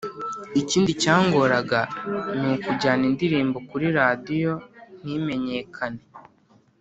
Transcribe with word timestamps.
Ikindi 0.61 0.91
cyangoraga 1.03 1.79
ni 2.39 2.47
ukujyana 2.55 3.03
indirimbo 3.11 3.57
kuri 3.69 3.85
radiyo 3.97 4.53
ntimenyekane. 5.03 6.01